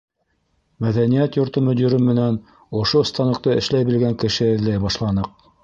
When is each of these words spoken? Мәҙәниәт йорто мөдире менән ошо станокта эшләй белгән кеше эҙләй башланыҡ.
Мәҙәниәт 0.85 1.37
йорто 1.39 1.63
мөдире 1.67 1.99
менән 2.07 2.39
ошо 2.81 3.03
станокта 3.13 3.55
эшләй 3.61 3.89
белгән 3.91 4.19
кеше 4.25 4.51
эҙләй 4.59 4.85
башланыҡ. 4.89 5.33